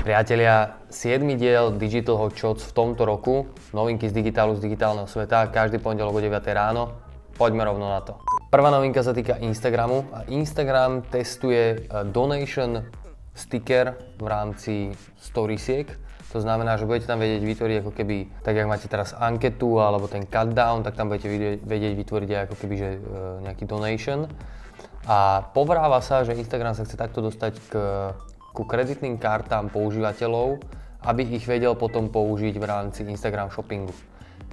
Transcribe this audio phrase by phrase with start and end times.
[0.00, 1.20] Priatelia, 7.
[1.36, 6.16] diel Digital Hot Shots v tomto roku, novinky z digitálu, z digitálneho sveta, každý pondelok
[6.16, 6.96] o 9 ráno.
[7.36, 8.16] Poďme rovno na to.
[8.48, 12.80] Prvá novinka sa týka Instagramu a Instagram testuje eh, donation
[13.36, 14.74] sticker v rámci
[15.20, 15.92] storiesiek.
[16.32, 20.08] To znamená, že budete tam vedieť vytvoriť ako keby, tak jak máte teraz anketu alebo
[20.08, 23.00] ten cutdown, tak tam budete vedieť vytvoriť ako keby, že eh,
[23.44, 24.32] nejaký donation.
[25.04, 27.74] A povráva sa, že Instagram sa chce takto dostať k
[28.50, 30.60] ku kreditným kartám používateľov,
[31.06, 33.94] aby ich vedel potom použiť v rámci Instagram shoppingu.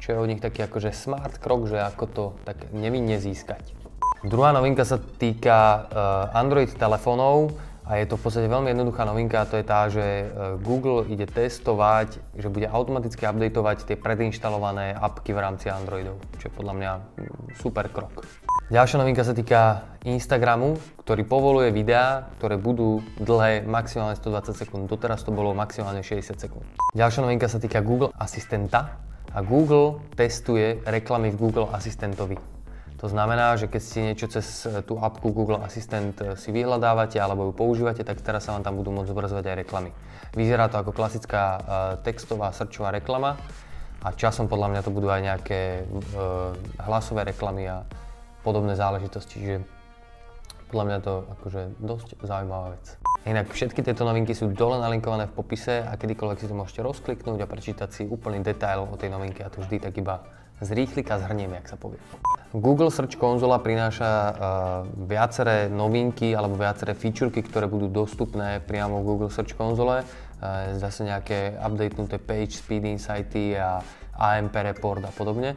[0.00, 3.76] Čo je od nich taký akože smart krok, že ako to tak nevinne získať.
[4.24, 7.56] Druhá novinka sa týka uh, Android telefónov
[7.88, 11.08] a je to v podstate veľmi jednoduchá novinka a to je tá, že uh, Google
[11.08, 16.74] ide testovať, že bude automaticky updateovať tie predinštalované apky v rámci Androidov, čo je podľa
[16.76, 18.28] mňa mm, super krok.
[18.70, 24.86] Ďalšia novinka sa týka Instagramu, ktorý povoluje videá, ktoré budú dlhé maximálne 120 sekúnd.
[24.86, 26.62] Doteraz to bolo maximálne 60 sekúnd.
[26.94, 29.02] Ďalšia novinka sa týka Google Asistenta
[29.34, 32.38] a Google testuje reklamy v Google Asistentovi.
[33.02, 34.46] To znamená, že keď si niečo cez
[34.86, 38.94] tú apku Google Assistant si vyhľadávate alebo ju používate, tak teraz sa vám tam budú
[38.94, 39.90] môcť zobrazovať aj reklamy.
[40.38, 41.58] Vyzerá to ako klasická uh,
[42.06, 43.34] textová srčová reklama
[44.06, 45.60] a časom podľa mňa to budú aj nejaké
[46.86, 47.82] hlasové reklamy a
[48.40, 49.56] podobné záležitosti, čiže
[50.70, 52.84] podľa mňa to akože dosť zaujímavá vec.
[53.26, 57.42] Inak všetky tieto novinky sú dole nalinkované v popise a kedykoľvek si to môžete rozkliknúť
[57.42, 60.24] a prečítať si úplný detail o tej novinke a to vždy tak iba
[60.60, 61.98] z rýchlika zhrnieme, jak sa povie.
[62.52, 64.34] Google Search konzola prináša uh,
[65.08, 70.04] viaceré novinky alebo viaceré featurky, ktoré budú dostupné priamo v Google Search konzole.
[70.40, 73.80] Uh, zase nejaké updatenuté page speed insighty a
[74.20, 75.56] AMP report a podobne.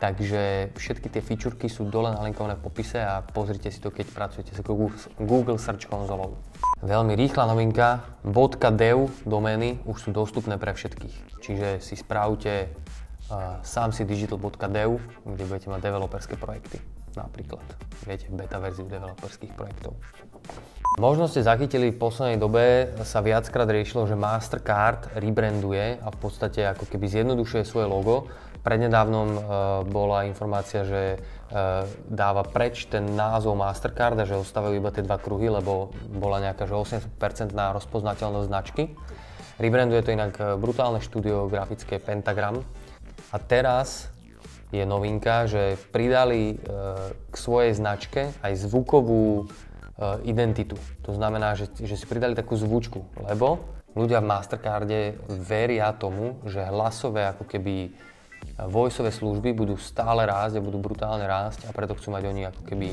[0.00, 4.56] Takže všetky tie featureky sú dole nalinkované v popise a pozrite si to, keď pracujete
[4.56, 4.64] s
[5.20, 6.40] Google Search konzolou.
[6.80, 11.44] Veľmi rýchla novinka, .dev domény už sú dostupné pre všetkých.
[11.44, 14.90] Čiže si spravte uh, samsidigital.dev,
[15.28, 16.80] kde budete mať developerské projekty
[17.16, 17.64] napríklad.
[18.06, 19.98] Viete, beta verziu developerských projektov.
[21.00, 26.60] Možno ste zachytili, v poslednej dobe sa viackrát riešilo, že Mastercard rebranduje a v podstate
[26.68, 28.28] ako keby zjednodušuje svoje logo
[28.60, 29.40] Prednedávnom uh,
[29.88, 35.16] bola informácia, že uh, dáva preč ten názov Mastercard a že ostávajú iba tie dva
[35.16, 38.92] kruhy, lebo bola nejaká že 80% na rozpoznateľnosť značky.
[39.56, 42.64] Rebranduje to inak e, brutálne štúdio grafické Pentagram.
[43.28, 44.08] A teraz
[44.72, 49.48] je novinka, že pridali uh, k svojej značke aj zvukovú
[50.24, 50.80] identitu.
[51.04, 53.60] To znamená, že, že si pridali takú zvučku, lebo
[53.92, 57.92] ľudia v Mastercarde veria tomu, že hlasové ako keby
[58.68, 62.62] voiceové služby budú stále rásť a budú brutálne rásť a preto chcú mať oni ako
[62.64, 62.88] keby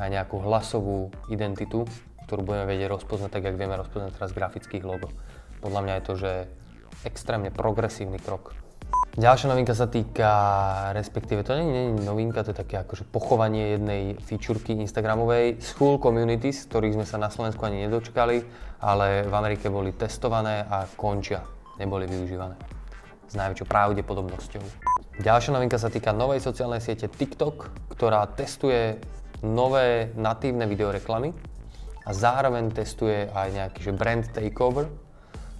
[0.00, 1.86] aj nejakú hlasovú identitu,
[2.26, 5.10] ktorú budeme vedieť rozpoznať tak, ako vieme rozpoznať teraz grafických logo.
[5.60, 6.32] Podľa mňa je to, že
[7.04, 8.54] extrémne progresívny krok.
[9.10, 10.30] Ďalšia novinka sa týka,
[10.94, 15.58] respektíve to nie je novinka, to je také akože pochovanie jednej featureky Instagramovej.
[15.58, 18.46] School Communities, ktorých sme sa na Slovensku ani nedočkali,
[18.78, 21.42] ale v Amerike boli testované a končia,
[21.82, 22.54] neboli využívané.
[23.26, 24.62] S najväčšou pravdepodobnosťou.
[25.18, 29.02] Ďalšia novinka sa týka novej sociálnej siete TikTok, ktorá testuje
[29.42, 31.34] nové natívne videoreklamy
[32.06, 34.86] a zároveň testuje aj nejaký že brand takeover,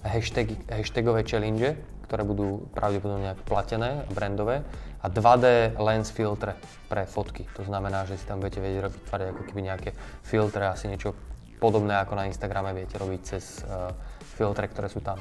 [0.00, 4.60] hashtag, hashtagové challenge, ktoré budú pravdepodobne nejak platené, brandové
[5.00, 6.56] a 2D lens filtre
[6.88, 7.48] pre fotky.
[7.56, 9.90] To znamená, že si tam budete vedieť vytvárať ako keby nejaké
[10.24, 11.16] filtre, asi niečo
[11.58, 13.92] podobné ako na Instagrame viete robiť cez uh,
[14.36, 15.16] filtre, ktoré sú tam.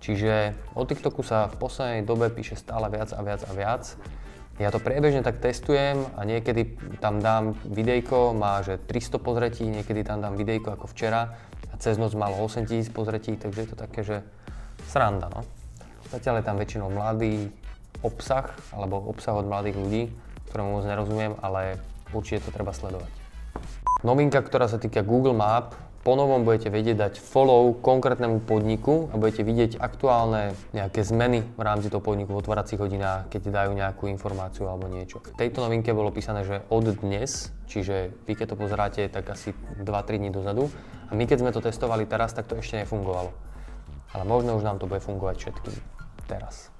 [0.00, 3.84] Čiže o TikToku sa v poslednej dobe píše stále viac a viac a viac.
[4.60, 10.04] Ja to priebežne tak testujem a niekedy tam dám videjko, má že 300 pozretí, niekedy
[10.04, 11.36] tam dám videjko ako včera
[11.72, 14.16] a cez noc malo 8000 pozretí, takže je to také, že
[14.84, 15.59] sranda, no.
[16.08, 17.52] Zatiaľ je tam väčšinou mladý
[18.00, 20.02] obsah, alebo obsah od mladých ľudí,
[20.48, 21.76] ktorému moc nerozumiem, ale
[22.16, 23.12] určite to treba sledovať.
[24.00, 29.44] Novinka, ktorá sa týka Google Map, ponovom budete vedieť dať follow konkrétnemu podniku a budete
[29.44, 34.64] vidieť aktuálne nejaké zmeny v rámci toho podniku v otváracích hodinách, keď dajú nejakú informáciu
[34.64, 35.20] alebo niečo.
[35.20, 39.52] V tejto novinke bolo písané, že od dnes, čiže vy keď to pozeráte, tak asi
[39.84, 40.72] 2-3 dní dozadu.
[41.10, 43.49] A my keď sme to testovali teraz, tak to ešte nefungovalo.
[44.10, 45.76] Ale možno už nám to bude fungovať všetkým
[46.26, 46.70] teraz.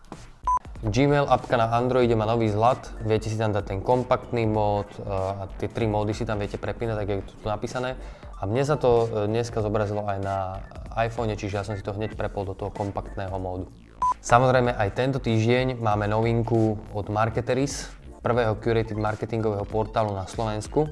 [0.81, 5.05] Gmail appka na Androide má nový zlat, viete si tam dať ten kompaktný mód eh,
[5.05, 8.01] a tie tri módy si tam viete prepínať, tak je to tu napísané.
[8.41, 10.65] A mne sa to eh, dneska zobrazilo aj na
[10.97, 13.69] iPhone, čiže ja som si to hneď prepol do toho kompaktného módu.
[14.25, 17.93] Samozrejme aj tento týždeň máme novinku od Marketeris,
[18.25, 20.89] prvého curated marketingového portálu na Slovensku.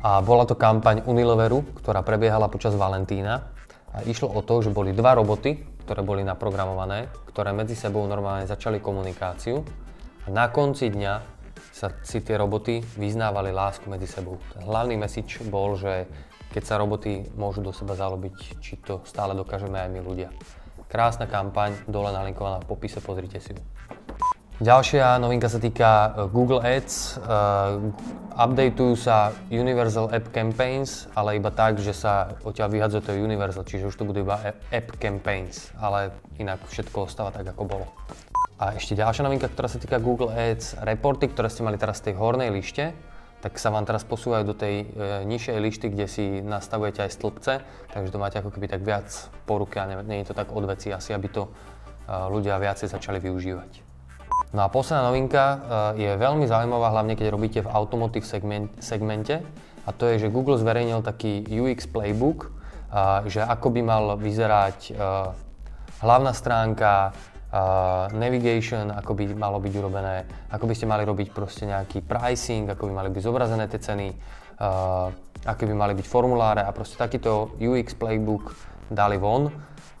[0.00, 3.52] A bola to kampaň Unileveru, ktorá prebiehala počas Valentína.
[3.92, 5.60] A išlo o to, že boli dva roboty,
[5.90, 9.58] ktoré boli naprogramované, ktoré medzi sebou normálne začali komunikáciu
[10.22, 11.14] a na konci dňa
[11.74, 14.38] sa si tie roboty vyznávali lásku medzi sebou.
[14.62, 16.06] Hlavný message bol, že
[16.54, 20.30] keď sa roboty môžu do seba zalobiť, či to stále dokážeme aj my ľudia.
[20.86, 23.58] Krásna kampaň, dole nalinkovaná v popise, pozrite si ju.
[24.60, 27.16] Ďalšia novinka sa týka e, Google Ads.
[27.24, 27.88] Uh,
[28.36, 33.88] updateujú sa Universal App Campaigns, ale iba tak, že sa odtiaľ vyhadzuje to Universal, čiže
[33.88, 37.88] už to budú iba App Campaigns, ale inak všetko ostáva tak, ako bolo.
[38.60, 42.12] A ešte ďalšia novinka, ktorá sa týka Google Ads, reporty, ktoré ste mali teraz v
[42.12, 42.92] tej hornej lište,
[43.40, 47.52] tak sa vám teraz posúvajú do tej e, nižšej lišty, kde si nastavujete aj stĺpce,
[47.96, 49.08] takže to máte ako keby tak viac
[49.48, 51.50] po ruke a nie, nie je to tak od veci asi, aby to e,
[52.28, 53.89] ľudia viacej začali využívať.
[54.50, 55.58] No a posledná novinka eh,
[56.06, 58.26] je veľmi zaujímavá, hlavne keď robíte v automotive
[58.82, 59.46] segmente
[59.86, 64.78] a to je, že Google zverejnil taký UX playbook, eh, že ako by mal vyzerať
[64.90, 64.96] eh,
[66.02, 67.14] hlavná stránka,
[68.14, 70.22] navigation, ako by malo byť urobené,
[70.54, 74.06] ako by ste mali robiť proste nejaký pricing, ako by mali byť zobrazené tie ceny,
[75.42, 78.54] aké by mali byť formuláre a proste takýto UX playbook
[78.86, 79.50] dali von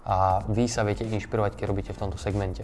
[0.06, 2.62] a vy sa viete inšpirovať, keď robíte v tomto segmente.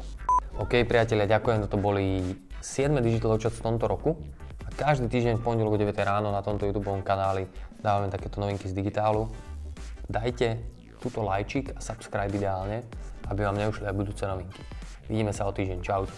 [0.56, 2.32] OK, priatelia, ďakujem, toto boli
[2.64, 4.16] 7 Digital Chat v tomto roku.
[4.64, 7.44] A každý týždeň v pondelok o 9 ráno na tomto YouTube kanáli
[7.84, 9.28] dávame takéto novinky z digitálu.
[10.08, 10.56] Dajte
[10.96, 12.88] túto lajčik a subscribe ideálne,
[13.28, 14.64] aby vám neušli aj budúce novinky.
[15.12, 15.84] Vidíme sa o týždeň.
[15.84, 16.08] Čau.